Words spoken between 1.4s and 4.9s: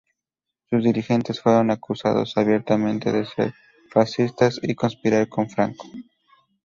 fueron acusados abiertamente de ser fascistas y